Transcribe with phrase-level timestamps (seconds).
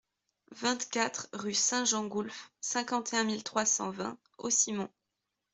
[0.55, 4.89] vingt-quatre rue Saint-Gengoulf, cinquante et un mille trois cent vingt Haussimont